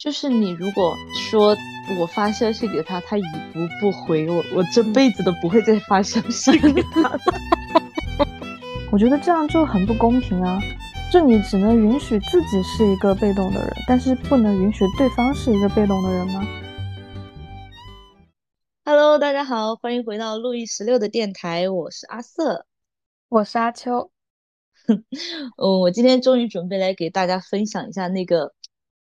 [0.00, 1.54] 就是你如果说
[1.98, 7.18] 我发消息给他，他已读不回我，我这辈子都不会再发消息 给他了。
[8.90, 10.58] 我觉得这样就很不公平啊！
[11.12, 16.46] 就你只能允许自己是一个被动的人，但是不能允许对方是一个被动的人吗
[18.86, 22.64] ？Hello，大家好，欢迎回到路易十六的电台，我是阿瑟，
[23.28, 24.10] 我是阿秋。
[24.88, 25.04] 嗯，
[25.58, 28.54] 我今天终于准备来给大家分享一下那个。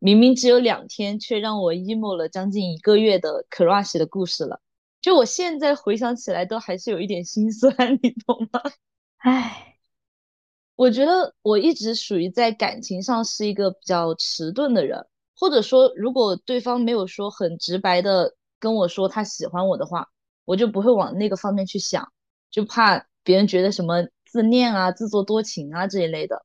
[0.06, 4.60] 明明只有两天，却让我 emo 了将近一个月的 crush 的故事了。
[5.00, 8.62] 就我现在回想起来，都还是有一点心酸， 你懂吗？
[9.16, 9.78] 唉，
[10.76, 20.06] 我觉得我一直属于在感情上是一个比较迟钝的人，或者说，如果对方没有说很直白的跟我说他喜欢我的话，
[20.44, 22.12] 我就不会往那个方面去想，
[22.52, 26.40] 就怕别人觉得什么自恋啊、自作多情啊这一类的。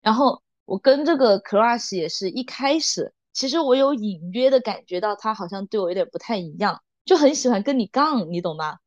[0.00, 0.40] 然后。
[0.70, 8.78] 我跟这个 crush 也是一开始，其实我有隐约的感觉到他好像对我有点不太一样，就很喜欢跟你杠，你懂吗？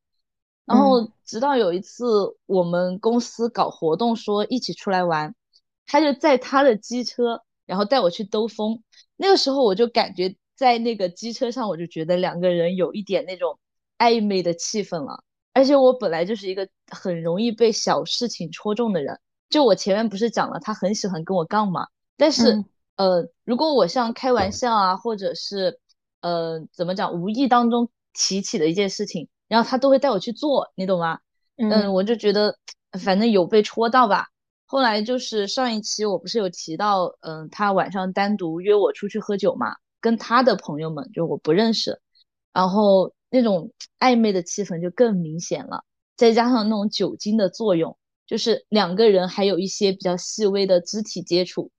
[0.64, 5.36] 然后直到有一次我们公司搞活动说一起出来玩，
[5.86, 8.82] 他就在他的机车，然后带我去兜风。
[9.18, 13.60] 那个时候我就感觉在那个机车上，我就觉得两个人有一点那种
[13.98, 15.22] 暧昧的气氛了。
[15.52, 19.20] 而且我本来就是一个很容易被小事情戳中的人。
[19.54, 21.86] 就我前面不是讲了，他很喜欢跟我杠嘛。
[22.18, 22.66] 但是，
[22.96, 25.80] 呃，如果我像开玩笑啊，或者是，
[26.22, 31.20] 呃，怎么讲，无意当中提起的一件事情，然后他都会带我去做，你懂吗？
[31.58, 32.58] 嗯，我就觉得
[33.00, 34.30] 反正有被戳到吧。
[34.66, 42.02] 后来就是上一期我不是有提到，嗯，他晚上单独约我出去喝酒嘛，跟他的朋友们就我不认识，
[42.52, 45.84] 然后那种暧昧的气氛就更明显了，
[46.18, 47.96] 再加上那种酒精的作用。
[48.26, 51.72] 就是两个人还有一些比较细微的肢体接触。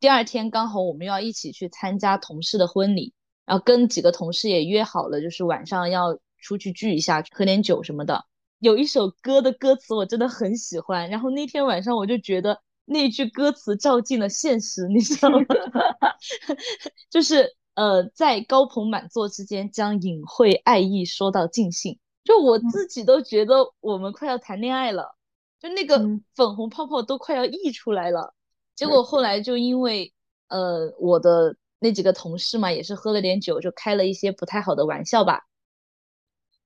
[0.00, 3.12] 第二天刚好我们要一起去参加同事的婚礼，
[3.46, 8.24] 然后跟几个同事也约好了，就是晚上要出去聚一下，喝点酒什么的。
[8.58, 15.38] 有一首歌的歌词我真的很喜欢，然后那天晚上我就觉得那句歌词照进了现实，你知道吗？
[17.10, 21.98] 就是呃，在高朋满座之间，将隐晦爱意说到尽兴。
[22.24, 25.16] 就我自己都觉得我们快要谈恋爱了。
[25.62, 25.96] 就那个
[26.34, 28.34] 粉红泡泡都快要溢出来了，
[28.74, 30.12] 结果后来就因为
[30.48, 35.42] 呃我的那几个同事嘛，也是喝了点酒，就开了一些不太好的玩笑吧。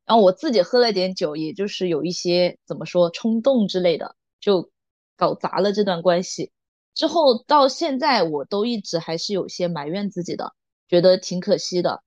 [0.06, 4.70] 然后我自己喝了点酒，也就是有一些怎么说冲动之类的，就
[5.14, 6.50] 搞砸了这段关系。
[6.94, 10.54] 之后到现在，我都一直还是有些埋怨自己的，
[10.88, 12.02] 觉得挺可惜的。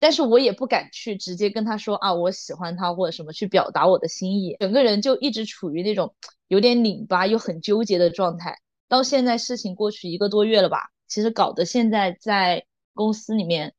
[0.00, 6.14] 但是我也不敢去直接跟他说啊，我喜欢他或者什么去表达我的心意，整个人就一直处于那种
[6.48, 8.58] 有点拧巴又很纠结的状态。
[8.88, 13.74] 到现在事情过去一个多月了吧，其实搞得现在在公司里面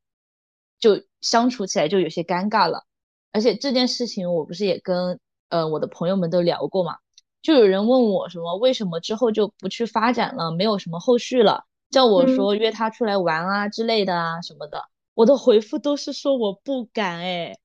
[0.80, 2.86] 就相处起来就有些尴尬了。
[3.34, 6.98] 而且这件事情我不是也跟呃我的朋友们都聊过嘛，
[7.42, 14.91] 就有人问我什么为什么之后就不去发展了，没有什么后续了，叫我说约他出来玩啊之类的啊什么的。
[15.14, 17.58] 我的回复都是说我不敢哎，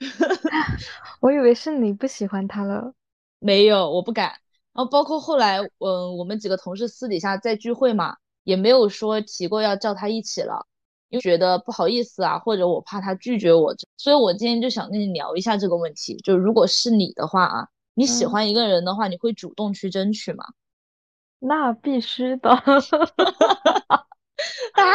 [1.20, 2.92] 我以为是你不喜欢他了，
[3.38, 4.28] 没有，我不敢。
[4.72, 10.66] 然后包括后来，嗯，我们几个同事私底下在聚会嘛，也没有说提过要叫他一起了，
[11.10, 16.16] 又觉得不好意思啊，或者我怕他拒绝我，所以我今天就想跟你聊一下这个问题。
[16.24, 20.44] 就如果是你的话啊，你喜欢一个人的话，你会主动去争取吗？
[21.38, 22.50] 那必须的。
[24.74, 24.92] 啊！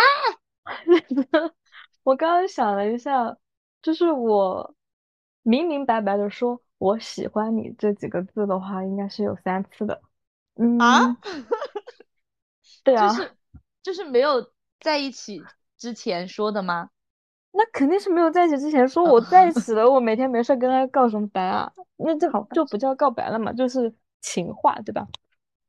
[2.10, 3.38] 我刚刚想了一下，
[3.84, 4.74] 就是我
[5.44, 10.02] 明明白白的说我喜欢你这几个字的话，应该是有三次的。
[10.56, 11.18] 嗯啊，
[12.84, 13.32] 对啊，就是
[13.84, 15.44] 就是没有在一起
[15.78, 16.90] 之前说的吗？
[17.54, 19.04] 那肯定是没有在一起之前说。
[19.04, 21.72] 我在一起了，我每天没事跟他告什么白啊？
[21.98, 25.08] 那这就不叫告白了嘛，就是情话，对吧？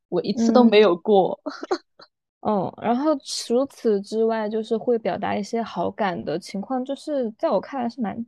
[0.09, 1.39] 我一次都没有过。
[1.45, 1.53] 嗯，
[2.81, 8.25] 然后除此之外，就是会表达一些好感的情况，就是在我看来是蛮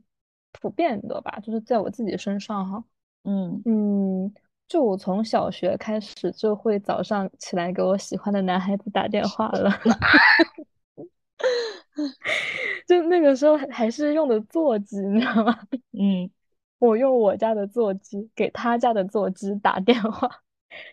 [0.51, 1.39] 普遍的吧。
[1.41, 2.83] 就是在我自己身上哈，
[3.23, 4.31] 嗯嗯，
[4.67, 9.71] 就我从小学开始就会早上起来给我喜欢的男孩子打电话了，
[12.87, 15.57] 就那个时候还是用的座机，你知道吗？
[15.93, 16.29] 嗯，
[16.77, 20.42] 我用我家的座机给他家的座机打电话。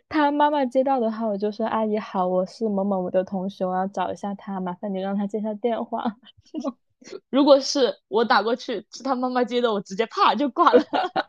[0.09, 6.05] 他妈妈接到的话，我就说：“阿姨好，我是某某某的同学，我要找一下他，麻烦你让他接下电话。”
[7.31, 10.82] 如果是我打过去是他妈妈接的，我直接啪就挂了。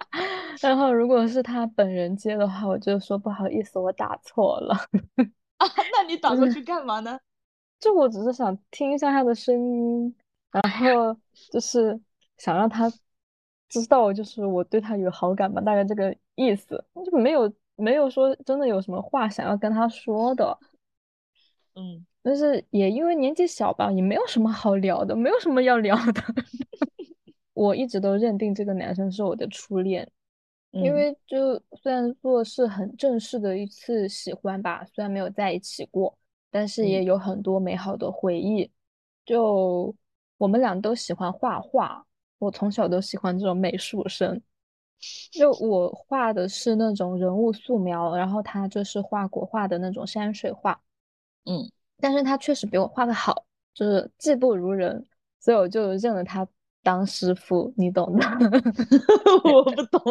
[0.61, 4.75] 然后如果是他本人接的话，我就说：“不好意思，我打错了。
[5.57, 7.19] ”啊，那你打过去干嘛呢？
[7.79, 10.15] 就我只是想听一下他的声音，
[10.51, 11.15] 然后
[11.51, 11.99] 就是
[12.37, 12.91] 想让他
[13.69, 20.57] 知道，就是我对他有好感吧，大概这个意思，就没有没有说真的有什么话想要跟他说的，
[21.75, 26.21] 嗯，但是也因为年纪小吧，也没有什么好聊的，没有什么要聊的。
[27.53, 30.09] 我一直都认定这个男生是我的初恋，
[30.71, 36.17] 因嗯为就虽然说是很正式的一次喜欢吧，虽然没有在一起过。
[36.53, 38.69] 但是也嗯有很多美好的回忆。
[39.23, 39.95] 就
[40.37, 42.05] 我们俩都喜欢画画，
[42.39, 44.41] 我从小都喜欢这种美术生。
[45.31, 50.79] 就我画的是那种人物素描，然后他就是画国画的那种山水画。
[51.45, 51.69] 嗯，
[51.99, 55.05] 但是他确实比我画的好，就是技不如人，
[55.39, 56.47] 所以我就认了他
[56.83, 58.25] 当师傅，你懂的。
[59.43, 60.01] 我不懂。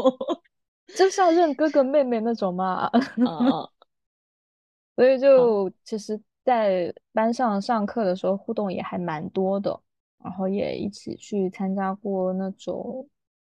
[0.97, 2.75] 就像认哥哥妹妹那种嘛。
[2.75, 2.91] 啊
[3.25, 3.69] 啊，
[4.97, 9.81] 所以，就其实，在班上上课的时候互动也还蛮多的，
[10.23, 13.09] 然后也一起去参加过那种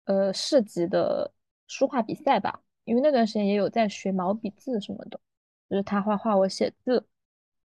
[0.09, 1.33] 呃市级的
[1.69, 2.61] 书画比赛吧。
[2.85, 5.21] 因为那段时间也有在学毛笔字什么的，
[5.69, 6.95] 就是他画画，我写字，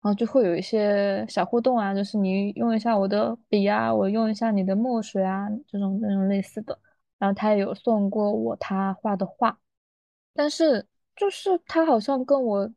[0.02, 6.78] 然后就会有一些小互动啊，就是你用一下我的笔啊，我用一下你的墨水啊，这种这种类似的。
[7.18, 9.58] 然后他也有送过我他画的画。
[10.34, 10.86] 但是
[11.16, 12.70] 就是他好像跟我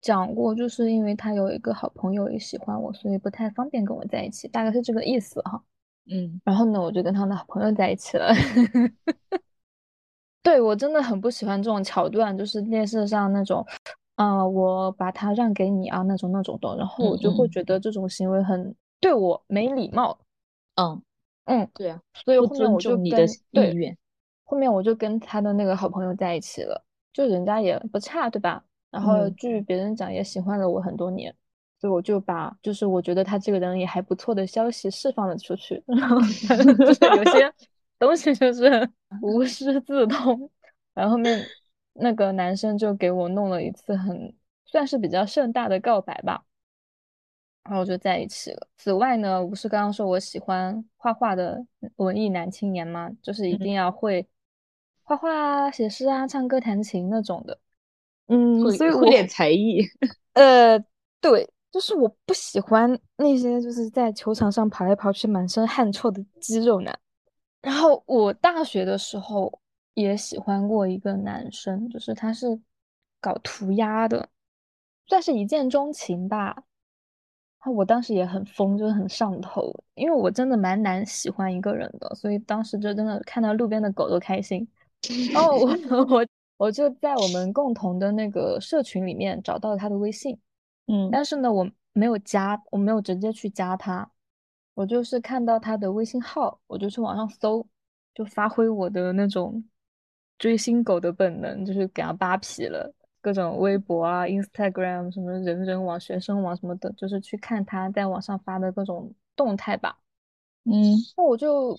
[0.00, 5.62] 讲过，就是因为他有一个好朋友也喜欢我，所以不太方便跟我在一起，大概是这个意思哈。
[6.10, 8.32] 嗯然后呢，我就跟他的好朋友在一起了。
[10.42, 13.64] 对，我真的很不喜欢这种桥段，就是电视上那种，
[14.16, 20.18] 啊、我把他让给你啊那种那种的，然后我就会觉得这种行为很对我没礼貌。
[20.76, 21.02] 嗯，
[21.46, 23.96] 嗯，对啊，所以后面我就重你的跟对，意愿。
[24.44, 28.62] 后面我就跟他的那个好朋友在一起了，就人家也不差，对吧？
[28.90, 31.34] 然后嗯据别人讲也喜欢了我很多年，
[31.80, 37.52] 所以我就把就是我觉得他这个人也还不错的消息释放了出去， 然后就是有 些
[37.98, 38.90] 东西就是
[39.22, 40.50] 无师自通，
[40.94, 41.52] 然后后面
[41.94, 44.34] 那个男生就给我弄了一次很
[44.64, 46.44] 算是比较盛大的告白吧。
[47.64, 48.68] 然后就在一起了。
[48.76, 51.64] 此外呢，我不是刚刚说我喜欢画画的
[51.96, 53.10] 文艺男青年吗？
[53.22, 54.26] 就是一嗯定要会
[55.02, 57.58] 画画啊、写诗啊、唱歌、弹琴那种的。
[58.26, 59.80] 嗯，所以我会点才艺。
[60.34, 60.78] 呃，
[61.22, 66.96] 对，就是我不喜欢那些就是在球场上跑来跑去、满身汗臭的肌肉男。
[67.60, 69.52] 然后我大学的时候
[69.94, 72.46] 也喜欢过一个男生，就是他是
[73.20, 74.28] 搞涂鸦的，
[75.08, 76.62] 算是一见钟情吧。
[77.74, 84.64] 我当时也很疯，就是很上头，因为我真的蛮难喜欢一个人的，所以当时就真的看到路边的狗都开心。
[85.32, 85.76] 然后我
[86.06, 86.26] 我
[86.56, 90.38] 我就在我们共同的那个社群里面找到了他的微信，
[90.86, 94.10] 嗯但是呢，我没有加，我没有直接去加他，
[94.74, 97.66] 我就是看到他的微信号，我就去网上搜，
[98.14, 99.64] 就发挥我的那种
[100.38, 102.92] 追星狗的本能，就是给他扒皮了。
[103.20, 109.98] 各种微博啊、Instagram 什么人人网、学生网什么的，就是去看他在网上发的各种动态吧。
[110.64, 111.78] 嗯，那我就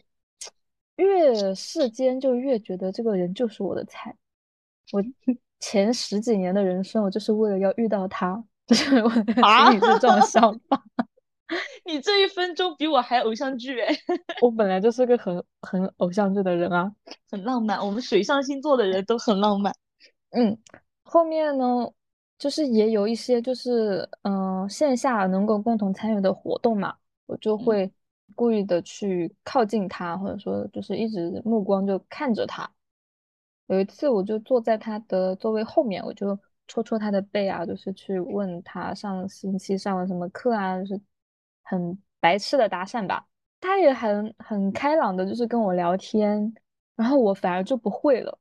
[0.96, 4.16] 越世间就越觉得这个人就是我的菜。
[4.92, 5.04] 我
[5.60, 10.82] 前十几年的人生，我就是为了要遇到他， 就是我的啊心里是这种想法。
[11.86, 13.96] 你这一分钟比我还偶像剧哎，
[14.40, 16.92] 我本来就是个很很偶像剧的人啊。
[17.30, 17.80] 很浪漫。
[17.86, 19.74] 我们水象星座的人都很浪漫。
[20.32, 20.58] 嗯，
[21.04, 21.88] 后面呢，
[22.40, 26.96] 就是也有一些就是嗯、呃线下能够共同参与的活动嘛，
[27.28, 27.92] 我就嗯会
[28.34, 32.70] 故意的去靠近他，或者说就是一直目光就看着他。
[33.68, 41.02] 有一次我就坐在他的座位后面，我就戳戳他的背啊，就是去问他上星期上了什么课啊，就是
[41.64, 43.26] 很白痴的搭讪吧。
[43.62, 46.54] 他也很很开朗的，就是跟我聊天，
[46.96, 48.38] 然后我反而就不会了。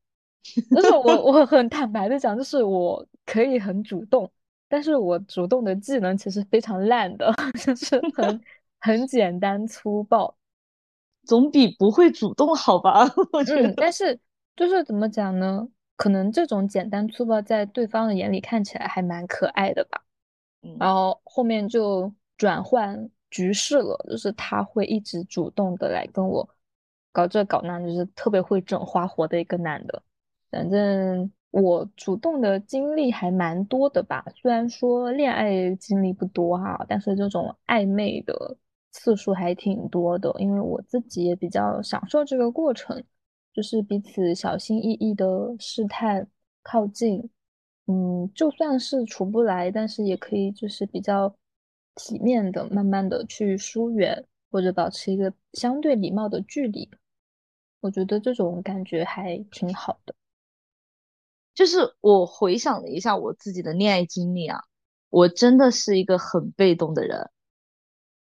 [0.70, 4.30] 就是我我很坦白的讲，就是我可以很主动，
[4.68, 7.32] 但是我主动的技能其实非常烂的，
[7.64, 8.40] 就是很
[8.80, 10.36] 很简单粗暴。
[11.24, 13.06] 总比不会主动好吧？
[13.32, 13.74] 我觉嗯，得。
[13.76, 14.18] 但是
[14.56, 15.66] 就是怎么讲呢？
[15.96, 20.02] 可能这种简单粗暴在对方的眼里看起来还蛮可爱的吧。
[20.62, 26.48] 嗯然后后面就转换局势了，就是他会一直主动的来跟我
[27.12, 30.02] 搞这搞那，就是特别会整花活的一个男的。
[30.50, 38.56] 反正我主动的经历还蛮多的吧，虽然说恋爱经历不多哈，但是这种暧昧的
[38.90, 43.02] 次数还挺多的，因为我自己也比较享受这个过程，
[43.54, 46.28] 就是彼此小心翼翼的试探
[46.62, 47.30] 靠近。
[47.86, 51.34] 嗯，就算是处不来，但是也可以就是比较
[51.94, 56.90] 体面的，慢慢的去疏远，或者保持一个相对礼貌的距离。
[57.80, 60.14] 我觉得这种感觉还挺好的。
[61.54, 64.60] 就是我回想了一下我自己的恋爱经历啊，
[65.10, 67.30] 我真的是一个很被动的人。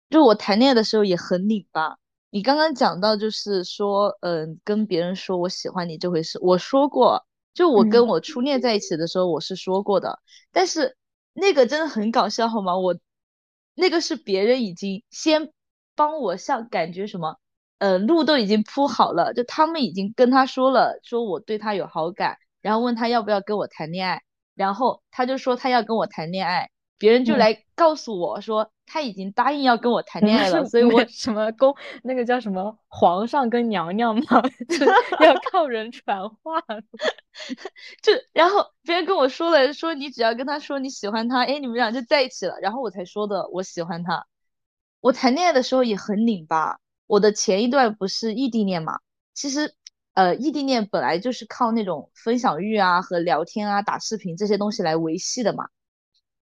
[0.08, 1.99] 就我谈恋爱的时候也很拧巴。
[2.30, 7.26] 你刚刚讲到就是说，嗯，跟别人说我喜欢你这回事，我说过。
[7.52, 10.20] 就我跟我初恋在一起的时候，我是说过的。
[10.52, 10.96] 但是
[11.32, 12.78] 那个真的很搞笑，好吗？
[12.78, 12.96] 我
[13.74, 15.52] 那个是别人已经先
[15.96, 17.36] 帮我像感觉什么，
[17.78, 22.38] 呃，路都已经铺好了，就他们已经跟他说了，说我对他有好感。
[22.62, 24.22] 然后问他要不要跟我谈恋爱，
[24.54, 26.70] 然后他就说他要跟我谈恋爱，
[27.00, 34.22] 别人就来告诉我说他已经答应要跟我谈恋爱了，所以我什么公那个叫什么皇上跟娘娘嘛，
[35.24, 36.60] 要靠人传话，
[38.04, 44.26] 就然后别人跟我说了，说你只要跟他说你喜欢他，哎，你们俩就在一起了，然后我才说的我喜欢他。
[45.00, 49.00] 我谈恋爱的时候也很拧巴，我的前一段不是异地恋嘛，
[49.34, 49.74] 其实。
[50.12, 55.68] 呃，异地恋本来就是靠那种分享欲啊和聊天啊、打视频这些东西来维系的嘛。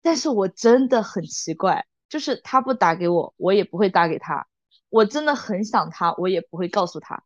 [0.03, 4.47] 但是我真的很奇怪，就是他不打给我，我也不会打给他。
[4.91, 7.23] 我真的很想他，我也不会告诉他。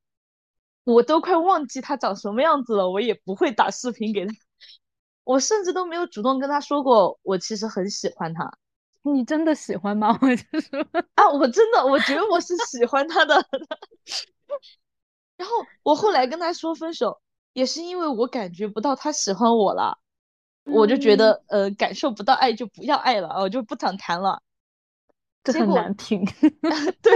[0.85, 4.33] 我都快忘记他长什么样子了，我也不会打视频给他。
[5.25, 8.59] 我甚至都没有主动跟他说过，我其实很喜欢他。
[9.02, 10.16] 你真的喜欢吗？
[10.23, 10.80] 我就说
[11.14, 13.35] 啊，我真的，我觉得我是喜欢他的。
[15.37, 17.21] 然后我后来跟他说分手，
[17.52, 19.99] 也是因为我感觉不到他喜欢我了，
[20.67, 24.43] 我就觉得呃感受不到爱就不要爱了，我就不想谈了。
[25.45, 26.25] 这很难听。
[27.03, 27.13] 对，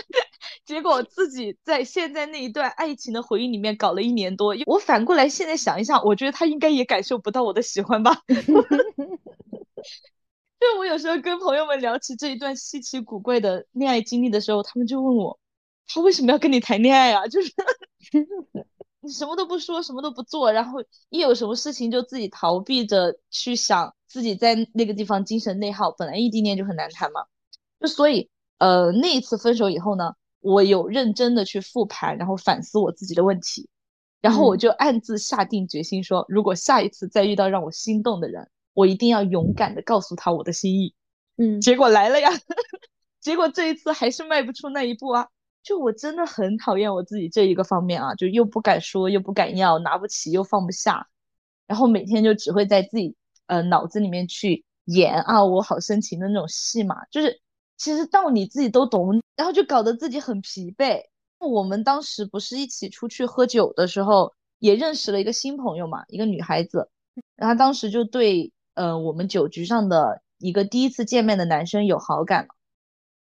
[0.64, 8.16] 结果自己在现在那一段爱情的回忆里面搞了一年多，我反过来现在想一想，我觉得他应该也感受不到我的喜欢吧。
[10.60, 15.38] 就我有时候跟朋友们聊起这一段稀奇古怪的恋爱经历的时候，他们就问我。
[15.86, 17.26] 他为什么要跟你谈恋爱啊？
[17.26, 17.52] 就是
[19.04, 25.90] 你什么都不说，什么都不做，然后一有什么事情就自己逃避着去想，自己在那个地方精神内耗。
[25.92, 27.24] 本来异地恋就很难谈嘛，
[27.78, 33.68] 就所以呃那一次分手以后呢，我有认真的去复盘，然后反思我自己的问题，
[34.22, 40.94] 然后我就暗自下定决心说，如果下一次再遇到让我心动的人，我一定要勇敢的告诉他我的心意。
[41.36, 42.30] 嗯，结果来了呀，
[43.20, 45.28] 结果这一次还是迈不出那一步啊。
[45.64, 51.08] 就我真的很讨厌我自己这一个方面啊，就又不敢说，又不敢要，拿不起又放不下，
[51.66, 53.16] 然后每天就只会在自己
[53.46, 57.40] 呃脑子里面去演啊，我好深情的那种戏嘛，就是
[57.78, 61.00] 其实道理自己都懂，然后就搞得自己很疲惫。
[61.38, 66.90] 我们当时不是一起出去喝酒的时候，也认识了一个新朋友嘛，一个女孩子，
[67.36, 72.54] 然后当时就对呃我们酒局上的一个第一次见面的男生有好感了，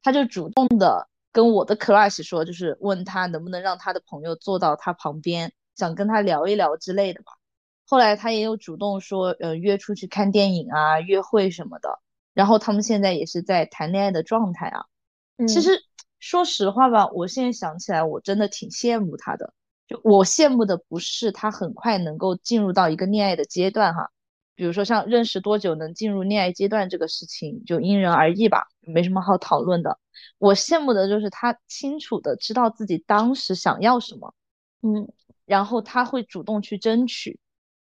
[0.04, 1.10] 他就主动的。
[1.32, 7.34] 跟我的 crush 说，就是问他能不能让他的朋友坐到他旁边，想跟他聊一聊之类的吧。
[7.86, 12.00] 后来他也有主动说，呃，约出去看电影啊，约会什么的。
[12.34, 14.86] 然后他们现在也是在谈恋爱的状态啊。
[15.48, 15.84] 其实
[16.20, 19.54] 说实话吧，我现在想起来，我真的挺羡慕他的。
[19.88, 24.12] 就我羡慕的不是他很快能够进入到一个恋爱的阶段哈。
[24.60, 29.98] 比如说像认识多久能进入恋爱阶段这个事情，就因人而异吧，没什么好讨论的。
[30.38, 34.34] 我羡慕的就是他清楚的知道自己当时想要什么，
[34.82, 35.08] 嗯，
[35.46, 37.40] 然后他会主动去争取。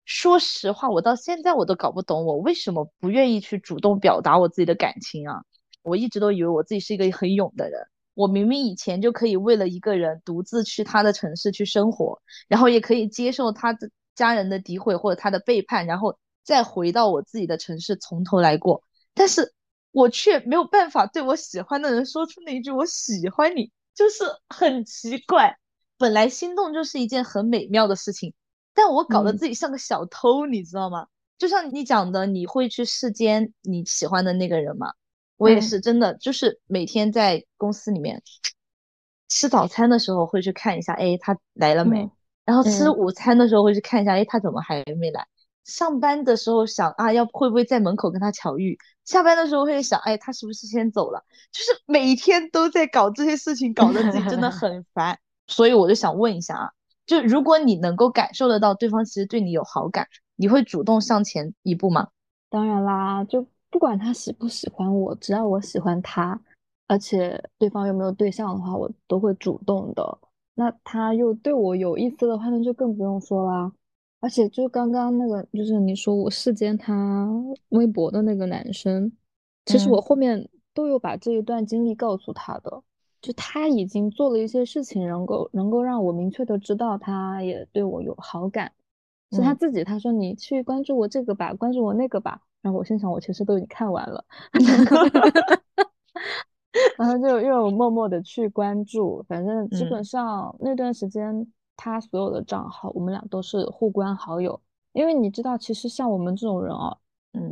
[0.05, 5.43] 说实话，我到现在我都搞不懂我为什么不愿意去主动表达我自己的感情啊！
[5.81, 16.17] 我一直都以为我自己是一个很勇的人，我明明以前就可以为了一个人独自去他的城市去生活，然后也可以接受他的家人的诋毁或者他的背叛，然后。
[16.51, 19.53] 再回到我自己的城市，从头来过，但是
[19.91, 25.57] 我却没有办法对我喜欢的人说出那一句“我喜欢你”，就是很奇怪。
[25.97, 28.33] 本来心动就是一件很美妙的事情，
[28.73, 31.07] 但我搞得自己像个小偷，你知道吗？
[31.37, 34.91] 就像你讲的，你会去世间你喜欢的那个人吗？
[35.37, 38.21] 我也是，真的就是每天在公司里面
[39.29, 42.11] 吃早餐的时候会去看一下，哎，他来了没？
[42.43, 45.25] 然后吃午餐的时候会去看一下，哎，他怎么还没来？
[45.63, 48.77] 上班的时候想啊，要会不会在门口跟他巧遇？
[49.05, 51.23] 下班的时候会想，哎，他是不是先走了？
[51.51, 55.17] 就是每天都在搞这些事情，搞得自己真的 很烦。
[55.47, 56.71] 所以我就想问一下啊，
[57.05, 62.07] 就如果你能够感受得到对方其实对你有好感，你会主动向前一步吗？
[62.49, 66.39] 当然啦，就不管他喜不喜欢我，只要我喜欢他，
[66.87, 70.19] 而且对方又没有对象的话，我都会主动的。
[70.55, 73.71] 那他又对我有意思的话，那就更不用说啦。
[74.21, 77.27] 而且就刚刚那个，就是你说我世间他
[77.69, 79.11] 微博的那个男生，
[79.65, 82.83] 其实我后面都有把这一段经历告诉他的，
[83.19, 88.71] 就他已经做了一些事情，能够能够让我明确的知道他也对我有好感，
[89.31, 94.23] 是他自己他说你去关注我这个吧，关注我那个吧，然后我心想我其实都已经看完了，
[96.97, 101.47] 然后就又默默的去关注，反正基本上那段时间
[101.81, 104.61] 他所有的账号我们俩都是互关好友，
[104.93, 106.97] 因为你知道其实像我们这种人啊。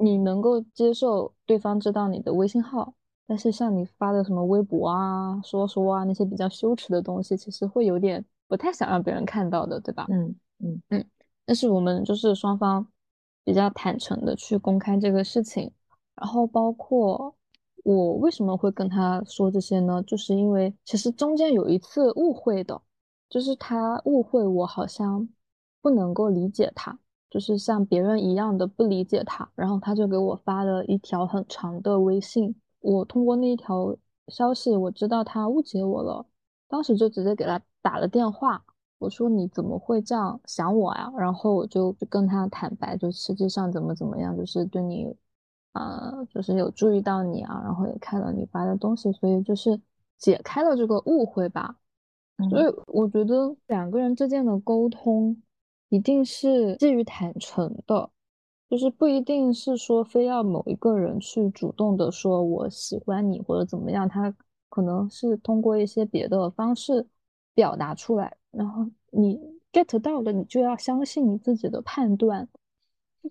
[0.01, 2.93] 你能够接受对方知道你的微信号，
[3.25, 10.05] 但是像你发的什么微博啊、说说啊那些比较羞耻的东西，其实会有点不太想让别人看到的，对吧？
[10.09, 11.05] 嗯嗯嗯。
[11.45, 12.86] 但是我们就是双方
[13.45, 15.71] 比较坦诚的去公开这个事情，
[16.15, 17.33] 然后包括
[17.86, 20.03] 我为什么会跟他说这些呢？
[20.03, 22.81] 就是因为其实中间有一次误会的，
[23.29, 25.29] 就是他误会我好像
[25.81, 26.98] 不能够理解他。
[27.29, 32.55] 就是像别人一样的不理解他，然后他就给我发了一条很长的微信。
[32.79, 33.95] 我通过那一条
[34.29, 36.25] 消息，我知道他误解我了。
[36.67, 38.65] 当时就直接给他打了电话，
[38.98, 41.12] 我说你怎么会这样想我呀？
[41.19, 45.15] 然后我就跟他坦白，就实际上怎么怎么样，就是对你，
[45.74, 49.79] 呃，就是有注意到你啊，然后也看了你发的东西，所以就是
[50.17, 51.75] 解开了这个误会吧。
[52.50, 55.41] 所以我觉得两个人之间的沟通。
[55.91, 58.12] 一定是基于坦诚的，
[58.69, 64.31] 就是不一定是说非要某一个人去主动的说我喜欢你或者怎么样，他
[64.69, 67.08] 可能是通过一些别的方式
[67.55, 69.39] 表达出来，然后你
[69.74, 72.48] get 到了，你就要相信你自己的判断，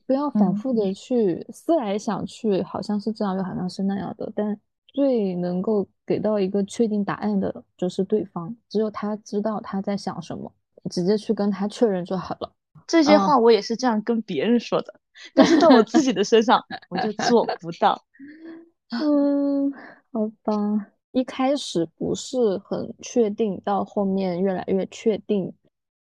[0.05, 4.59] 不要反复的去思来想去，好像是这样又好像是那样的，但
[4.99, 10.53] 最能够给到一个确定答案的就是对方，只有他知道他在想什么。
[10.91, 12.51] 直接去跟他确认就好了。
[12.87, 15.01] 这些话我也是这样跟别人说的，
[15.35, 18.03] 但是到我自己的身上我就做不到。
[18.91, 19.71] 嗯，
[20.11, 25.53] 好吧，一开始不是很确定，到后面越来越确定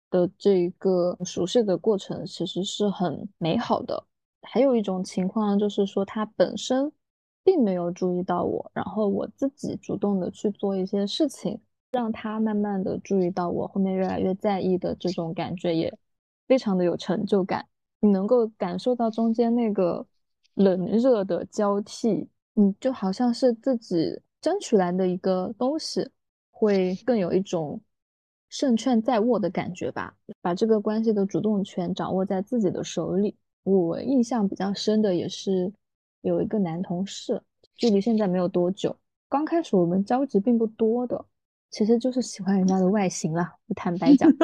[0.09, 4.05] 的这个熟悉的过程，其实是很美好的。
[4.43, 6.93] 还有一种情况就是说，他本身
[7.47, 11.61] 并没有注意到我，然后我自己主动的去做一些事情。
[11.93, 15.97] 让他慢慢的注意到我，后面越来越在意的这种感觉也
[16.47, 17.65] 非常的有成就感。
[18.01, 20.05] 你能够感受到中间那个
[20.55, 26.07] 冷热的交替，你就好像是自己争取来的一个东西，
[26.51, 27.81] 会更有一种
[28.51, 30.15] 胜券在握的感觉吧。
[30.43, 33.35] 把这个关系的主动权掌握在自己的手里。
[33.63, 35.73] 我印象比较深的也是
[36.27, 37.41] 有一个男同事，
[37.77, 38.97] 距离现在没有多久，
[39.29, 41.25] 刚开始我们交集并不多的。
[41.71, 44.31] 其实就是喜欢人家的外形了，我坦白讲。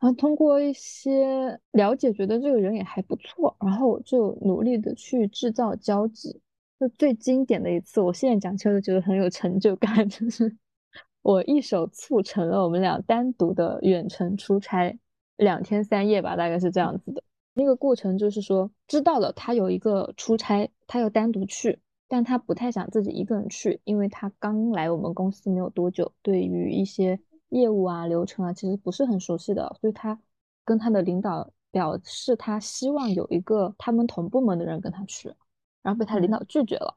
[0.00, 6.40] 然后通过一些了解，觉得这个人也还不错，然后就努力的去制造交集。
[6.80, 10.56] 就最经典的一次，我现在讲起来都觉得很有成就感，就是
[11.22, 14.98] 我一手促成了我们俩单独的远程出差，
[15.36, 17.22] 两天三夜吧，大概是这样子的。
[17.58, 21.80] 那个过程就是说，知道了他有一个出差，他要单独去。
[22.08, 30.16] 但他不太想自己一个人去，因为他刚来我们公司没有多久，对于一些业务啊、流程啊，其实不是很熟悉的，所以他
[30.64, 35.34] 跟他的领导表示，他希望有一个他们同部门的人跟他去，
[35.82, 36.96] 然后被他领导拒绝了。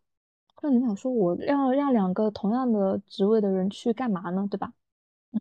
[0.62, 4.48] 那领导说：“我要让两个同样的职位的人去干嘛呢？
[4.52, 4.72] 对吧？”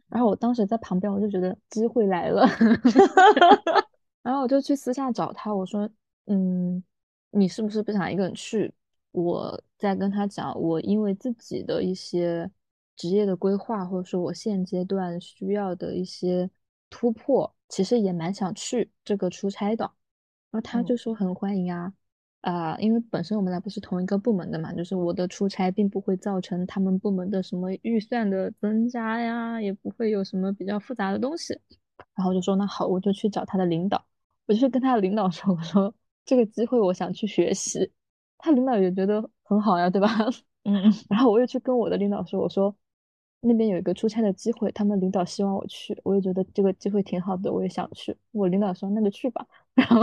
[0.09, 2.47] 然后我当时在旁边，我就觉得机会来了，
[4.23, 5.89] 然后我就去私下找他，我说
[6.27, 6.83] ：“嗯，
[7.31, 8.73] 你是不是不想一个人去？”
[9.13, 12.49] 我在跟他讲，我因为自己的一些
[12.95, 16.49] 职业的规划，或者说我现阶段需要的一些
[16.91, 19.85] 突破，其实也蛮想去这个出差的。
[20.51, 21.93] 然后他就说很欢迎啊，
[22.43, 31.59] 啊，因为本身我们俩不是同一个部门的嘛，就是我的出差并不会造成他们部门的什么预算的增加呀，也不会有什么比较复杂的东西。
[32.15, 34.05] 然后就说那好，我就去找他的领导，
[34.47, 37.93] 我就去跟他的领导说，我说这个机会我想去学习。
[38.39, 40.09] 他领导也觉得很好呀，对吧？
[40.65, 42.75] 嗯，然后我又去跟我的领导说，我说
[43.41, 48.17] 那边有一个出差的机会，他们领导希望我去，我也觉得这个机会挺好的，我也想去。
[48.33, 50.01] 我领导说那就去吧， 然后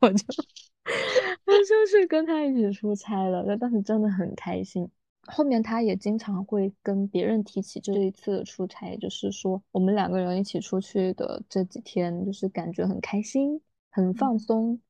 [0.00, 0.24] 我就
[1.46, 4.88] 我就是跟他一起出差了，那当时真的很开心。
[5.28, 13.60] 后面他也经常会跟别人提起这一次的出差，就是说我们两个人一起出去的这几天，就是感觉很开心，
[13.90, 14.80] 很放松。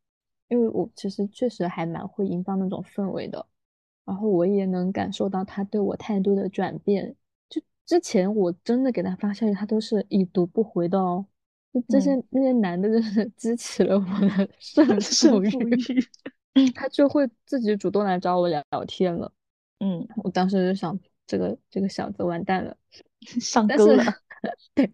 [0.48, 3.44] 因为我其实确实还蛮会营造那种氛围的，
[4.06, 7.14] 然后我也能感受到他对我态度的转变。
[7.50, 11.26] 就之前我真的给他发消息，他都是已读不回的哦。
[11.74, 14.86] 就这些那些男的，就是激起了我的 胜
[15.42, 15.50] 负欲，
[16.74, 19.30] 他就会自己主动来找我聊聊天了。
[19.80, 22.76] 嗯，我当时就想，这个这个小子完蛋了，
[23.40, 24.02] 上钩了。
[24.74, 24.90] 对，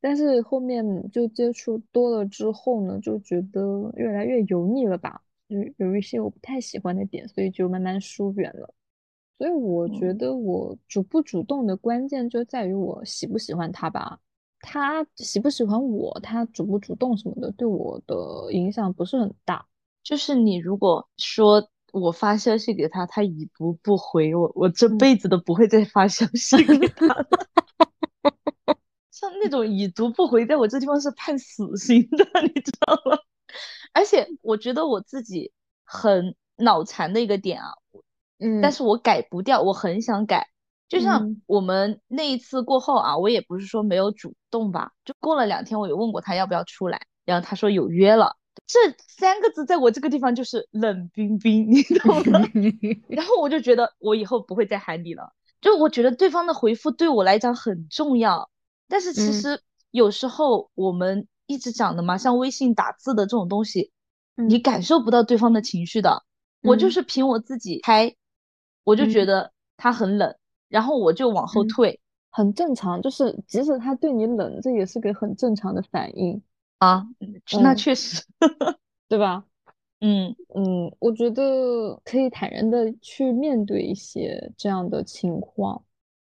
[0.00, 8.74] 但是后面就接触多了之后呢，就觉得越来越油腻了吧，有有一些我不太喜欢的点，所以就慢慢疏远了。
[9.38, 14.20] 所以我觉嗯，得我主不主动的关键就在于我喜不喜欢他吧。
[14.60, 19.66] 他喜不喜欢我，他主不主动什么的，对我的影响不是很大。
[20.04, 27.26] 就是你如果说我发消息给他，他已读不回我，我这嗯，辈子都不会再发消息给 他了。
[29.10, 33.18] 像那种已读不回，在我这地方是判死刑的， 你知道吗？
[33.92, 35.52] 而且我觉得我自己
[35.84, 37.68] 很脑残的一个点啊，
[38.38, 40.48] 嗯但嗯是我改不掉，我很想改。
[40.88, 48.36] 就像嗯我们那一次过后啊，我也不是说没有主动吧，就过了两天，我有问过他要不要出来，然后他说有约了。
[48.66, 52.40] 这三个字在我这个地方就是冷冰冰，你懂吗？
[53.08, 58.50] 然后我就觉得我以后不会再喊你了，就我觉得对方的回复对我来讲很重要，
[58.88, 63.92] 但是其嗯实有时候我们一直讲的嘛，像微信打字的这种东西，
[64.34, 66.24] 你嗯感受不到对方的情绪的。
[66.62, 68.14] 我就嗯是凭我自己猜，
[68.84, 70.36] 我就觉嗯得他很冷，
[70.68, 76.42] 然后我就往后嗯，退很正常，就是即使他对你冷，这也是个很正常的反应。
[76.82, 77.06] 啊，
[77.60, 78.24] 那嗯，确实，
[79.08, 79.46] 对吧？
[80.00, 85.84] 嗯嗯，我觉得可以坦然的去面对一些这样的情况，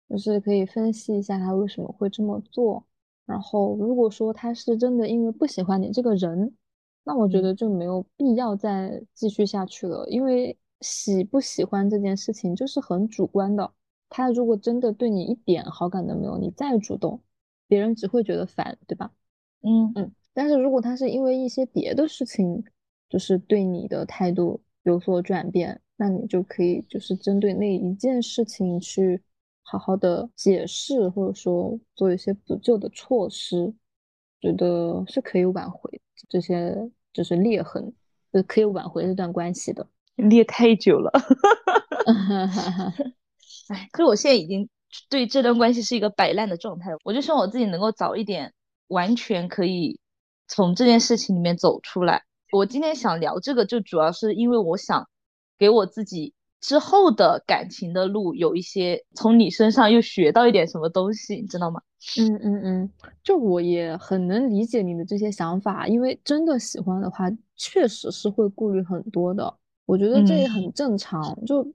[0.08, 2.86] 就是可以分析一下他为什么会这么做。
[3.26, 6.56] 然后，如果说他是真的因为不喜欢你这个人，
[7.04, 13.70] 那我觉嗯得就没有必要再继续下去了，因为喜不喜欢这件事情就是很主观的。
[14.08, 17.22] 他如果真的对你一点好感都没有，你再主动，
[17.66, 19.12] 别人只会觉得烦，对吧？
[19.60, 22.62] 嗯嗯，但是如果他是因为一些别的事情，
[23.08, 29.20] 就是对你的态度有所转变，那你就可以就是针对那一件事情去
[29.64, 33.74] 好好的解释，或者说做一些补救的措施，
[34.40, 37.92] 觉得是可以挽回这些就是裂痕，
[38.32, 39.84] 就，可以挽回这段关系的。
[40.14, 41.10] 裂太久了。
[43.70, 44.68] 哎，可是我现在已经
[45.10, 46.92] 对这段关系是一个摆烂的状态。
[47.02, 48.52] 我就希望我自己能够早一点，
[48.86, 49.98] 完全可以
[50.48, 52.24] 从这件事情里面走出来。
[52.50, 55.06] 我今天想聊这个，就主要是因为我想
[55.58, 61.80] 给我自己之后的感情的路有一些从你身上又学到一点什么东西，你知道吗？
[62.18, 62.90] 嗯嗯嗯，
[63.22, 69.52] 就我也很能理解你的这些想法，因为真的喜欢的话，确实是会顾虑很多的。
[69.84, 71.44] 我觉得这嗯也很正常。
[71.44, 71.66] 就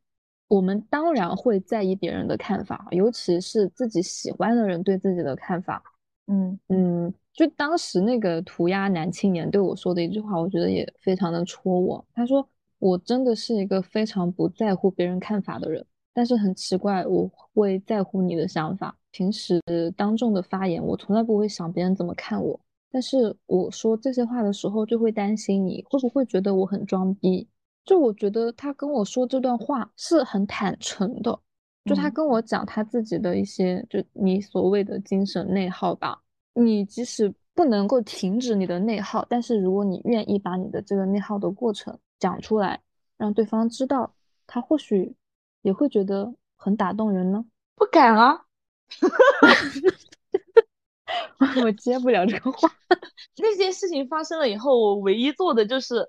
[0.47, 5.83] 我们当然会在意别人的看法，尤其是自己喜欢的人对自己的看法。
[6.27, 12.03] 嗯嗯，就当时那个涂鸦男青年对我说的一句话，我觉得也非常的戳我。
[12.13, 12.47] 他说
[12.79, 18.95] ：“我真的是一个非常不在乎别人看法的人。”但是很奇怪，我会在乎你的想法。
[19.12, 19.59] 平时
[19.97, 22.59] 当众的发言，我从来不会想别人怎么看我。
[22.91, 27.47] 但是我说这些话的时候，就会担心你会不会觉得我很装逼。
[27.83, 31.38] 就我觉得他跟我说这段话是很坦诚的，
[31.85, 36.21] 就他嗯跟我讲他自己的一些，就你所谓的精神内耗吧。
[36.53, 42.79] 你即使不能够停止你的内耗，但是如果你愿意把你的这个内耗的过程讲出来，
[43.17, 44.13] 让对方知道，
[44.45, 45.15] 他或许
[45.61, 47.43] 也会觉得很打动人呢。
[47.75, 48.45] 不敢啊。
[51.63, 52.69] 我接不了这个话。
[53.37, 56.07] 那件事情发生了以后，我唯一做的就是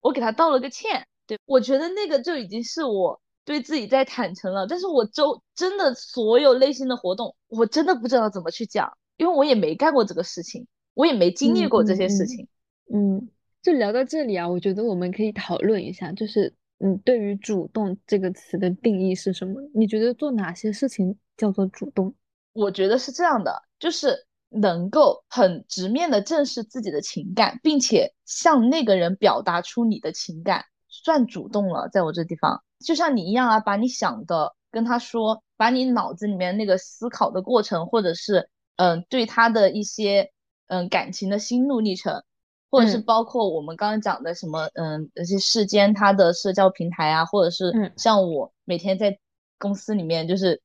[0.00, 1.06] 我给他道了个歉。
[1.26, 4.66] 对，我觉得那个就已经是我对自己在坦诚了。
[4.66, 12.48] 但是我周真的所有类型的活动，我真的不知道怎么去讲，因为我也没干过这个事情，我也没经历嗯过这些事情。
[12.92, 13.28] 嗯，
[13.62, 19.60] 就聊到这里啊，我觉得我们可以讨论一下，就是你，对于主动这个词的定义是什么？
[19.74, 22.14] 你觉得做哪些事情叫做主动？
[22.52, 31.88] 我觉得是这样的，就是能够很直面的正视自己的情感，并且向那个人表达出你的情感，算主动了。
[31.92, 40.30] 在我这地方，就像你一样啊，把你想的跟他说，把你脑子里面那个思考的过程，或者是嗯对他的一些
[40.68, 42.22] 嗯感情的心路历程，
[42.70, 47.92] 或者是嗯包括我们刚刚讲的什么嗯那些世间他的社交平台啊，或者是嗯。
[47.96, 49.18] 像我每天在
[49.58, 50.60] 公司里面就是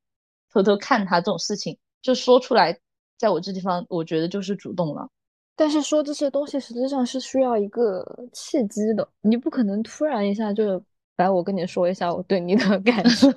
[0.54, 2.80] 偷偷看他这种事情，就说出来，
[3.18, 5.10] 在我这地方，我觉得就是主动了。
[5.58, 10.82] 但是说这些东西实际上是需要一个契机的，你不可能突然一下就
[11.18, 13.32] 来我跟你说一下我对你的 感觉，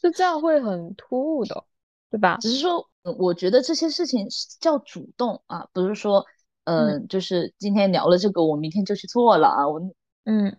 [0.00, 1.64] 就这样会很突兀的，
[2.10, 2.36] 对吧？
[2.40, 6.24] 只是说，呃我觉得这些事情是叫主动啊，不是说，
[6.64, 9.80] 嗯嗯、就是今天聊了这个，我明天就去做了啊，我
[10.24, 10.56] 嗯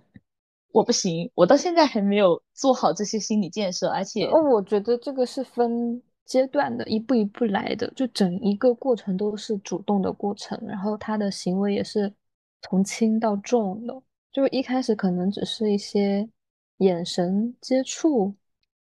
[0.72, 12.14] 我不行，我到现在还没有做好这些心理建设，而且，哦，我觉得这个是分阶段的，一步一步来的，就整一个过程都是主动的过程，然后他的行为也是
[12.62, 14.00] 从轻到重的，
[14.32, 16.30] 就一开始可能只是一些
[16.78, 18.34] 眼神接触，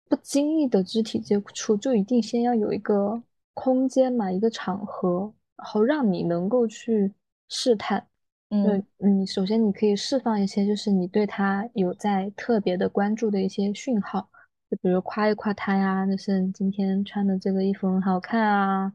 [0.08, 3.22] 不经意的肢体接触，就一定先要有一个
[3.54, 7.12] 空间嘛，一个场合，然后让你能够去
[7.48, 8.06] 试探。
[8.50, 14.28] 嗯你，首先你可以释放一些，就是你对他有在特别的关注的一些讯号，
[14.70, 18.92] 就比如夸一夸他呀，就是你今天穿的这个衣服很好看啊，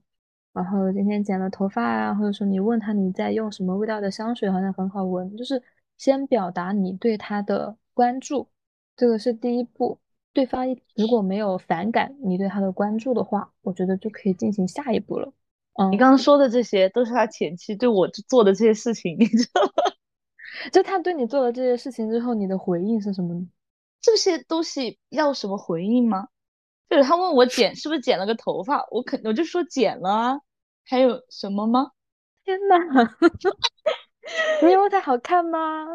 [0.53, 5.61] 然后今天剪了头发啊，或者说你问他你在用什么味道的香水，好像很好闻，就是
[6.01, 8.49] 先表达你对他的关注，
[8.97, 9.99] 这个是第一步。
[10.33, 15.31] 对方如果没有反感你对他的关注的话，我觉得就可以进行下一步了。
[15.73, 19.93] 嗯你刚刚说的这些都是他前期对我做的这些事情，你知道吗？
[20.73, 23.47] 就他对你做了这些事情之后，你的回应是什么呢？
[24.01, 26.29] 这些东西要什么回应吗？
[26.89, 30.39] 就是他问我剪是不是剪了个头发，我肯我就说剪了啊。
[30.83, 31.91] 还有什么吗？
[32.43, 32.75] 天呐，
[34.61, 35.87] 你以为他好看吗？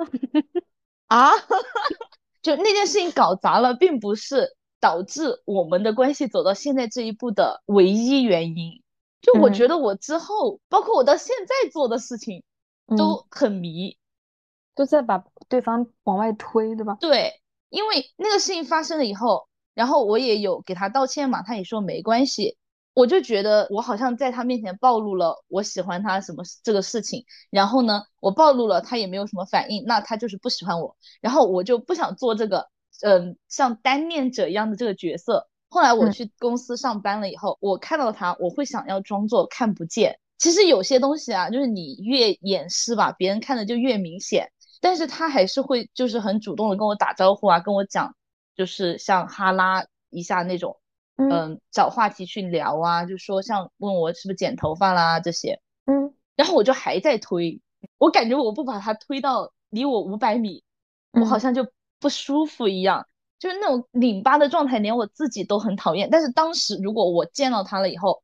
[1.06, 1.30] 啊，
[2.42, 8.82] 就那件事情搞砸了，并不是导致我们的关系走到现在这一步的唯一原因。
[9.22, 12.44] 就我觉得我之后，包括我到现在做的事情，
[12.96, 13.96] 都很迷，
[14.74, 16.96] 都在把对方往外推，对吧？
[17.00, 22.56] 对，因为那个事情发生了以后，然后我也有给他道歉嘛，他也说没关系。
[22.96, 32.70] 我就觉得我好像在他面前暴露了我喜欢他什么这个事情，然后呢，我暴露了，他也没有什么反应，那他就是不喜欢我，然后我就不想做这个，
[33.02, 35.46] 嗯，像单恋者一样的这个角色。
[35.68, 40.18] 后来我去公司上班了以后，我看到他，我会想要装作看不见。
[40.38, 44.50] 其实有些东西啊，就是你越掩饰吧，别人看的就越明显。
[44.80, 48.14] 但是他还是会就是很主动的跟我打招呼啊，跟我讲，
[48.56, 50.78] 就是像哈拉一下那种，
[51.16, 57.60] 嗯，找话题去聊啊，就说像问我是不是剪头发啦这些，嗯，然后我就还在推，
[57.98, 60.62] 我感觉我不把他推到离我五百米，
[61.12, 61.66] 我好像就
[61.98, 63.06] 不舒服一样。
[63.38, 66.08] 就是那种拧巴的状态，连我自己都很讨厌。
[66.10, 68.22] 但是当时如果我见到他了以后，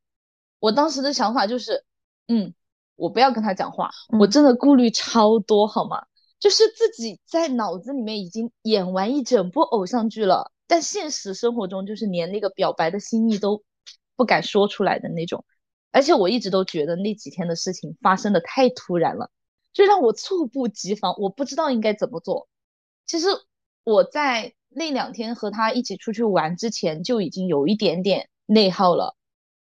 [0.59, 1.85] 我当时的想法就是，
[2.27, 2.53] 嗯，
[2.95, 3.91] 我不要跟他讲话。
[4.19, 6.03] 我真的顾虑超多，好吗？
[6.39, 13.63] 就是自己在脑子里面已经演完一整部偶像剧了，但现实生活中就是连那个表白的心意都
[14.15, 15.45] 不敢说出来的那种。
[15.91, 19.31] 而且我一直都觉得那几天的事情发生的太突然了，
[19.73, 22.47] 就让我猝不及防，我不知道应该怎么做。
[23.05, 23.27] 其实
[23.83, 24.53] 我在。
[24.75, 29.15] 那两天和他一起出去玩之前就已经有一点点内耗了，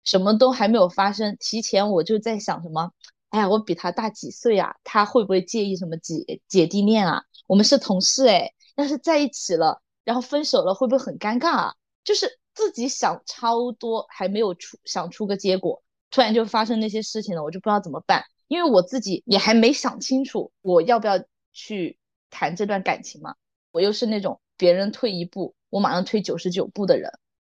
[0.02, 2.90] 什么都还没有发生，提前我就在想什么，
[3.28, 7.22] 哎呀，我比他大几岁啊，他会不会介意什么姐姐弟恋啊？
[7.46, 11.74] 我们是同事哎，要是在一起了，然后分手了会不会很尴尬啊？
[12.04, 21.18] 就是自己想超多，还没有出想出个结果，突然就发生那些事情了，我就不知道怎么办，因为我自己也还没想清楚我要不要
[21.52, 21.98] 去
[22.30, 23.34] 谈这段感情嘛，
[23.72, 24.40] 我又是那种。
[24.56, 27.10] 别人退一步，我马上退九十九步的人，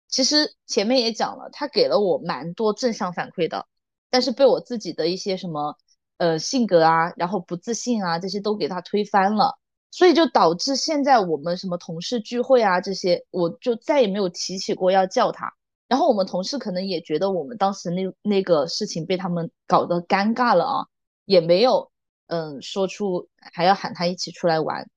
[0.07, 3.66] 其实前面也讲了，他给了我蛮多正向反馈的，
[4.11, 5.76] 但是被我自己的一些什么
[6.18, 9.59] 呃性格啊，然后不自信啊这些都给他推翻了，
[9.94, 15.54] 所以就导致现在我们什么同事聚会啊这些，我就再也没有提起过要叫他。
[15.87, 20.87] 然后我们同事可能也觉得我们当时那那个事情被他们搞得尴尬了啊，
[21.26, 21.92] 也没有
[22.26, 24.90] 嗯说出还要喊他一起出来玩。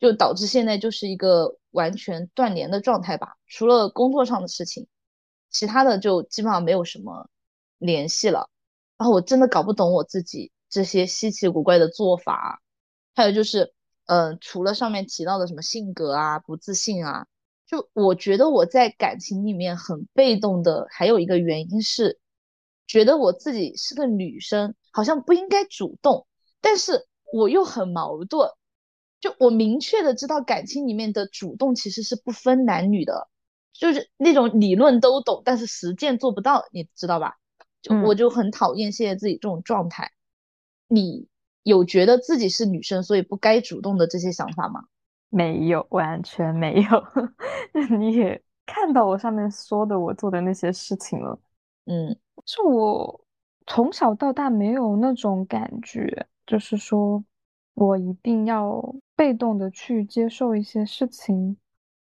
[0.00, 4.88] 就导致现在就是一个完全断联的状态吧，除了工作上的事情，
[5.48, 7.28] 其他的就基本上没有什么
[7.78, 8.50] 联系了。
[8.98, 12.60] 然后我真的搞不懂我自己这些稀奇古怪的做法，
[13.14, 13.72] 还有就是，
[14.10, 17.28] 嗯，除了上面提到的什么性格啊、不自信啊，
[17.64, 22.18] 就我觉得我在感情里面很被动的，还有一个原因是，
[22.88, 26.26] 觉得我自己是个女生，好像不应该主动，
[26.60, 28.50] 但是我又很矛盾。
[29.20, 33.28] 就我明确的知道，感情里面的主动其实是不分男女的，
[33.72, 37.36] 就是那种理论都懂，但是实践做不到，你知道吧？
[37.80, 40.10] 就我就很讨厌现在自己这种状态。
[40.88, 41.28] 你
[41.62, 44.84] 有觉得自己是女生，所以不该主动的这些想法吗？
[45.28, 47.04] 没有，完全没有。
[47.98, 51.38] 你也看到我上面说的我做的那些事情了。
[51.86, 53.24] 嗯，是我
[53.66, 57.24] 从小到大没有那种感觉，就是说。
[57.74, 61.56] 我一定要被动的去接受一些事情，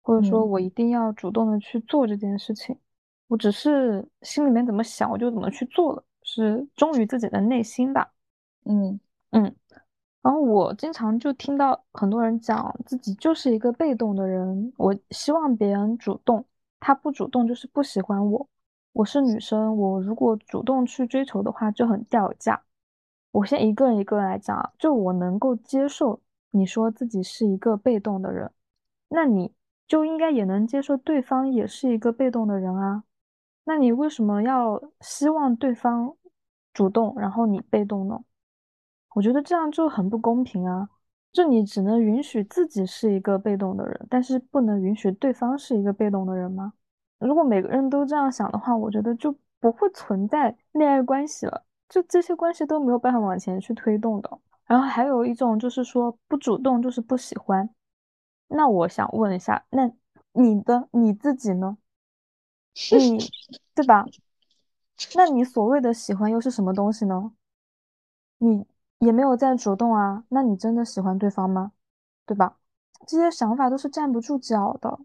[0.01, 2.77] 或者说我一定要主动的去做这件事情。
[3.27, 8.13] 我只是心里面怎么想，我就怎么去做了，是忠于自己的内心吧。
[8.63, 8.97] 嗯
[9.31, 9.55] 嗯。
[10.21, 16.43] 然后我经常就听到很多人讲自己就是一个被动的人，我希望别人主动，
[16.81, 18.49] 他不主动就是不喜欢我。
[18.91, 22.61] 我是女生，我如果主动去追求的话就很掉价。
[23.31, 26.19] 我先一个一个来讲啊，就我能够接受
[26.51, 28.51] 你说自己是一个被动的人，
[29.07, 29.53] 那你
[29.87, 33.03] 就应该也能接受对方也是一个被动的人啊。
[33.63, 36.17] 那你为什么要希望对方
[36.73, 38.19] 主动，然后你被动呢？
[39.17, 40.87] 我觉得这样就很不公平啊！
[41.33, 46.73] 就你只能允许自己是一个被动的人，但是不能允许对方是一个被动的人吗？
[47.17, 54.39] 如果每个人都这样想的话，我觉得就不会存在恋爱关系了，就这些关系都没有办法往前去推动的。
[54.67, 57.67] 然后还有一种就是说不主动就是不喜欢，
[58.49, 59.91] 那我想问一下，那
[60.33, 61.75] 你的你自己呢？
[62.91, 63.17] 你
[63.73, 64.05] 对吧？
[65.15, 67.31] 那你所谓的喜欢又是什么东西呢？
[68.37, 68.63] 你
[68.99, 71.71] 也没有在主动啊，那你真的喜欢对方吗？
[72.25, 72.57] 对吧？
[73.05, 74.99] 这些想法都是站不住脚的。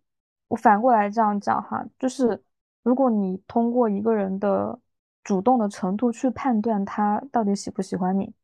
[0.49, 2.43] 我反过来这样讲哈，就是
[2.83, 4.79] 如果你通过一个人的
[5.23, 8.35] 主动的程度去判断他到底喜不喜欢你，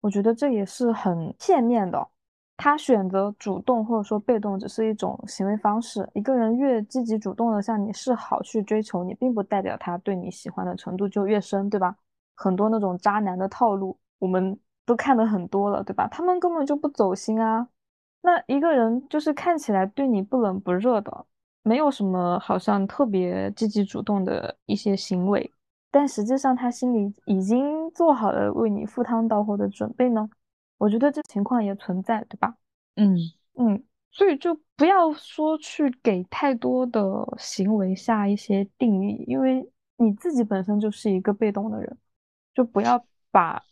[0.00, 2.06] 我觉得这也是很片面的。
[2.58, 6.08] 他选择主动或者说被动，只是一种行为方式。
[6.14, 11.94] 一个人越积极主动的向你示好，去追求你，并不代表他对你喜欢的程度就越深，对吧？
[12.34, 16.08] 很多那种渣男的套路，我们都看的很多了，对吧？
[16.08, 17.68] 他们根本就不走心啊。
[18.22, 21.26] 那一个人就是看起来对你不冷不热的，
[21.62, 25.52] 没有什么好像特别积极主动的一些行为，
[25.90, 30.28] 但实际上他心里已经做好了为你赴汤蹈火的准备呢。
[30.78, 32.54] 我觉得这情况也存在，对吧？
[32.96, 33.16] 嗯
[33.54, 41.96] 嗯，所以就不要说去给太多的行为下一些定义，因为你自己本身就是一个被动的人，
[42.54, 43.62] 就不要把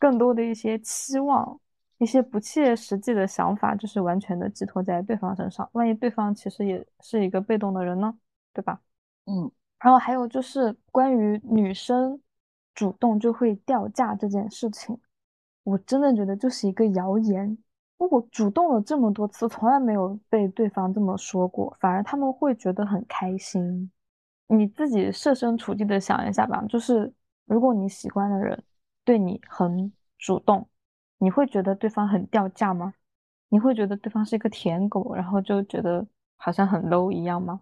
[0.00, 1.60] 更多的一些期望、
[1.98, 5.68] 一些不切实际的想法，就是完全的寄托在对方身上。
[5.72, 8.12] 万一对方其实也是一个被动的人呢，
[8.52, 8.80] 对吧？
[9.26, 12.18] 嗯，然后还有就是关于女生
[12.74, 14.98] 主动就会掉价这件事情。
[15.62, 17.56] 我真的觉得就是一个谣言。
[17.98, 23.90] 我主动了这么多次，从来没有被对方这么说过，反而他们会觉得很开心。
[24.46, 27.12] 你自己设身处地的想一下吧，就是
[27.44, 28.64] 如果你喜欢的人
[29.04, 30.68] 对你很主动，
[31.18, 32.94] 你会觉得对方很掉价吗？
[33.48, 37.60] 你会觉得对方是一个舔狗，然后就觉得好像很 low 一样吗？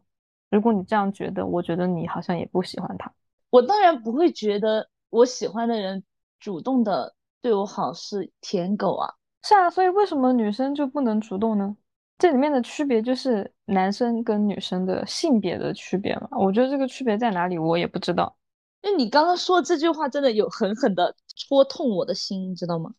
[0.50, 3.12] 如果你这样觉得，我觉得你好像也不喜欢他。
[3.50, 6.02] 我当然不会觉得我喜欢的人
[6.38, 7.14] 主动的。
[7.40, 11.76] 对我好是舔狗啊，是啊，所以为什么女生就不能主动呢？
[12.18, 16.28] 这里面的区别就是男生跟女生的性别的区别嘛。
[16.32, 18.36] 我觉得这个区别在哪里，我也不知道。
[18.82, 22.90] 因为你刚刚说这句话真的有狠狠的戳痛我的心，你知道吗？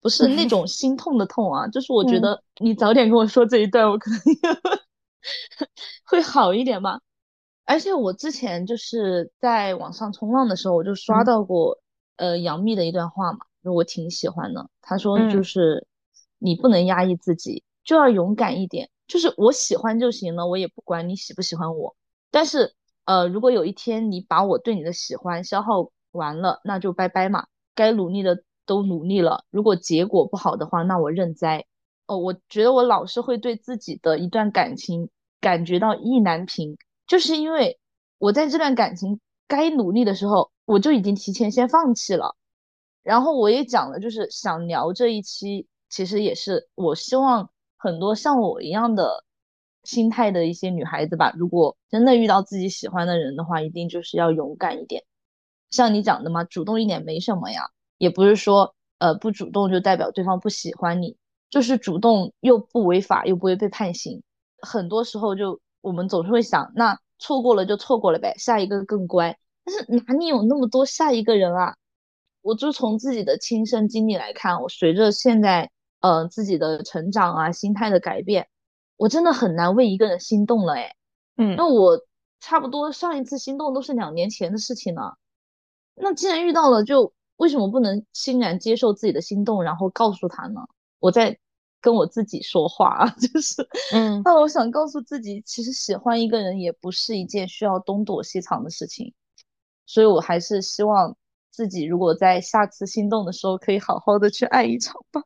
[0.00, 4.20] 不是那种 心痛的痛啊，就是我觉得你早点跟我说这一段，我可能
[6.04, 7.00] 会好一点吧。
[7.64, 11.78] 而且我之前就是在网上冲浪的时候，我就刷到过
[12.16, 13.38] 呃杨幂的一段话嘛。
[13.64, 14.70] 我挺喜欢的。
[14.80, 15.86] 她说，就是
[16.38, 18.88] 你不能压抑自己，就要勇敢一点。
[19.06, 21.94] 就是我喜欢就行了，我也不管你喜不喜欢我。
[22.30, 22.74] 但是，
[23.08, 27.46] 呃，如果有一天你把我对你的喜欢消耗完了，那就拜拜嘛。
[27.74, 31.64] 该努力的都努力了，如果结果不好的话，那我认栽。
[32.06, 35.08] 哦，我觉得我老是会对自己的一段感情
[35.40, 37.78] 感觉到意难平，就是因为
[38.18, 42.36] 我在这段感情该努力的时候，我就已经提前先放弃了。
[43.02, 49.24] 然后我也讲了，就是想聊这一期，其实也是我希望很多像我一样的
[49.88, 55.02] 心态的一些女孩子吧，如果真的遇到自己喜欢的人的话，一定就是要勇敢一点。
[55.70, 61.16] 像你讲的嘛，主动一点没什么呀，也不是说呃不主动就代表对方不喜欢你，
[61.48, 64.22] 就是主动又不违法又不会被判刑。
[64.60, 69.38] 很多时候就我们总是会想，那错过了就错过了呗，下一个更乖。
[69.64, 71.74] 但是哪里有那么多下一个人啊？
[72.42, 75.70] 我就从自己的亲身经历来看，我随着现在
[76.00, 78.48] 呃自己的成长啊，心态的改变，
[78.98, 80.94] 我真的很难为一个人心动了哎。
[81.38, 81.98] 嗯，那我
[82.38, 85.16] 差不多上一次心动都是两年前的事情了。
[85.94, 90.60] 那既然遇到了，就为什么不能欣然接受自己的心动，然后告诉他呢？
[90.98, 91.38] 我在
[91.80, 99.14] 跟我自己说话啊， 就是嗯，那我想告诉自己，其实喜欢一个人也不是一件需要东躲西藏的事情，
[99.86, 101.16] 所以我还是希望。
[101.50, 105.24] 自己如果在下次心动的时候，可以好好的去爱一场吧，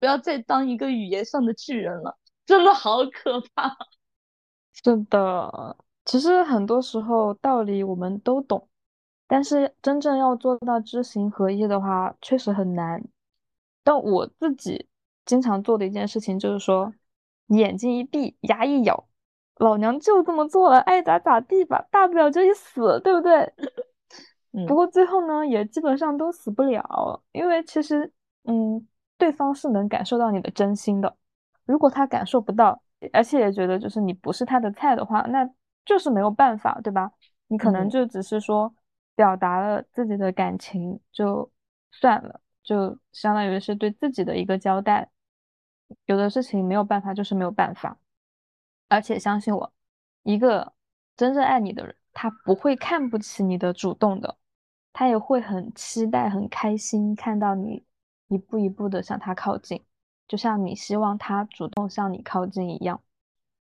[0.00, 2.16] 不要再当一个语言上的巨人了，
[2.48, 3.76] 真的好可怕。
[4.72, 5.76] 是的，
[6.06, 8.66] 其实很多时候道理我们都懂，
[9.26, 13.04] 但是真正要做到知行合一的话，确实很难。
[13.84, 14.88] 但我自己
[15.26, 16.90] 经常做的一件事情就是说，
[17.48, 19.06] 眼睛一闭，牙一咬，
[19.56, 23.52] 老娘就这么做了，爱咋咋地吧，大不了就一死，对不对？
[24.66, 28.10] 不过最后呢，也基本上都死不了，因为其实，
[28.44, 28.88] 嗯，
[29.18, 31.14] 对方是能感受到你的真心的。
[31.68, 35.48] 如果他感受不到，而且也觉得就是你不是他的菜的话，那
[35.84, 37.12] 就是没有办法，对吧？
[37.46, 38.74] 你可能就只是说
[39.14, 41.48] 表达了自己的感情就
[41.92, 45.08] 算了，就相当于是对自己的一个交代。
[46.06, 47.98] 有的事情没有办法，就是没有办法。
[48.88, 49.72] 而且相信我，
[50.24, 50.72] 一个
[51.16, 51.94] 真正爱你的人。
[52.20, 54.36] 他不会看不起你的主动的，
[54.92, 57.84] 他也会很期待、很开心看到你
[58.26, 59.80] 一步一步的向他靠近，
[60.28, 63.00] 就像你希望他主动向你靠近一样。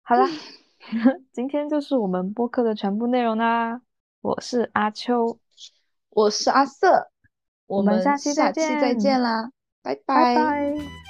[0.03, 0.27] 好啦，
[1.33, 3.81] 今天就是我们播客的全部内容啦。
[4.21, 5.37] 我是阿秋，
[6.09, 7.09] 我是阿瑟，
[7.67, 9.51] 我们下期再见，再见啦，
[9.81, 11.02] 拜拜。